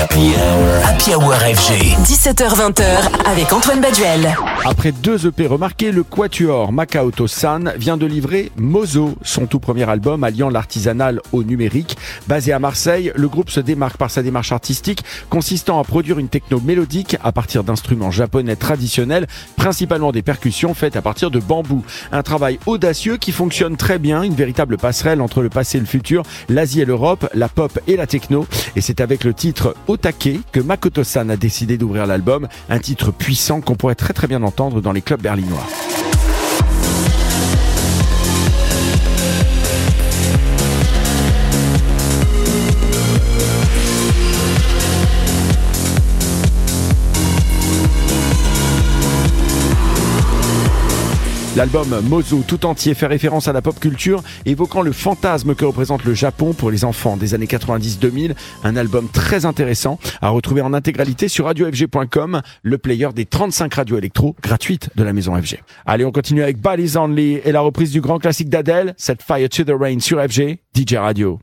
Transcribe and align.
Happy 0.00 0.32
Hour. 1.14 1.34
FG. 1.34 1.94
17h20h 2.06 2.84
avec 3.30 3.52
Antoine 3.52 3.82
Baduel. 3.82 4.34
Après 4.66 4.92
deux 4.92 5.26
EP 5.26 5.46
remarqués, 5.46 5.90
le 5.90 6.02
quatuor 6.02 6.70
Makaoto 6.70 7.26
San 7.26 7.72
vient 7.78 7.96
de 7.96 8.04
livrer 8.04 8.52
Mozo, 8.58 9.14
son 9.22 9.46
tout 9.46 9.58
premier 9.58 9.88
album 9.88 10.22
alliant 10.22 10.50
l'artisanal 10.50 11.22
au 11.32 11.42
numérique. 11.42 11.96
Basé 12.28 12.52
à 12.52 12.58
Marseille, 12.58 13.10
le 13.14 13.28
groupe 13.28 13.48
se 13.48 13.60
démarque 13.60 13.96
par 13.96 14.10
sa 14.10 14.22
démarche 14.22 14.52
artistique 14.52 15.02
consistant 15.30 15.80
à 15.80 15.84
produire 15.84 16.18
une 16.18 16.28
techno 16.28 16.60
mélodique 16.60 17.16
à 17.24 17.32
partir 17.32 17.64
d'instruments 17.64 18.10
japonais 18.10 18.54
traditionnels, 18.54 19.28
principalement 19.56 20.12
des 20.12 20.20
percussions 20.20 20.74
faites 20.74 20.96
à 20.96 21.02
partir 21.02 21.30
de 21.30 21.40
bambou. 21.40 21.82
Un 22.12 22.22
travail 22.22 22.58
audacieux 22.66 23.16
qui 23.16 23.32
fonctionne 23.32 23.78
très 23.78 23.98
bien, 23.98 24.22
une 24.22 24.34
véritable 24.34 24.76
passerelle 24.76 25.22
entre 25.22 25.40
le 25.40 25.48
passé 25.48 25.78
et 25.78 25.80
le 25.80 25.86
futur, 25.86 26.22
l'Asie 26.50 26.82
et 26.82 26.84
l'Europe, 26.84 27.30
la 27.32 27.48
pop 27.48 27.78
et 27.86 27.96
la 27.96 28.06
techno. 28.06 28.46
Et 28.76 28.82
c'est 28.82 29.00
avec 29.00 29.24
le 29.24 29.32
titre 29.32 29.74
Otake 29.88 30.40
que 30.52 30.60
Makoto-san 30.60 31.30
a 31.30 31.36
décidé 31.36 31.78
d'ouvrir 31.78 32.06
l'album, 32.06 32.46
un 32.68 32.78
titre 32.78 33.10
puissant 33.10 33.62
qu'on 33.62 33.74
pourrait 33.74 33.94
très 33.94 34.12
très 34.12 34.26
bien 34.26 34.42
entendre 34.42 34.49
dans 34.56 34.92
les 34.92 35.02
clubs 35.02 35.20
berlinois. 35.20 35.89
L'album 51.60 52.00
Mozo 52.08 52.42
tout 52.48 52.64
entier 52.64 52.94
fait 52.94 53.06
référence 53.06 53.46
à 53.46 53.52
la 53.52 53.60
pop 53.60 53.78
culture, 53.78 54.22
évoquant 54.46 54.80
le 54.80 54.92
fantasme 54.92 55.54
que 55.54 55.66
représente 55.66 56.04
le 56.06 56.14
Japon 56.14 56.54
pour 56.54 56.70
les 56.70 56.86
enfants 56.86 57.18
des 57.18 57.34
années 57.34 57.44
90-2000. 57.44 58.34
Un 58.64 58.76
album 58.76 59.10
très 59.12 59.44
intéressant 59.44 59.98
à 60.22 60.30
retrouver 60.30 60.62
en 60.62 60.72
intégralité 60.72 61.28
sur 61.28 61.44
radiofg.com, 61.44 62.40
le 62.62 62.78
player 62.78 63.08
des 63.14 63.26
35 63.26 63.74
radios 63.74 63.98
électro 63.98 64.34
gratuites 64.40 64.88
de 64.96 65.02
la 65.02 65.12
maison 65.12 65.36
FG. 65.36 65.62
Allez, 65.84 66.06
on 66.06 66.12
continue 66.12 66.42
avec 66.42 66.58
Bodies 66.62 66.96
Only 66.96 67.42
et 67.44 67.52
la 67.52 67.60
reprise 67.60 67.90
du 67.90 68.00
grand 68.00 68.18
classique 68.18 68.48
d'Adèle, 68.48 68.94
Set 68.96 69.20
Fire 69.20 69.50
to 69.50 69.62
the 69.62 69.76
Rain 69.78 70.00
sur 70.00 70.18
FG, 70.18 70.60
DJ 70.74 70.94
Radio. 70.94 71.40